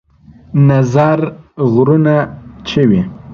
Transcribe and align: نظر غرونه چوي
نظر 0.69 1.19
غرونه 1.73 2.15
چوي 2.69 3.01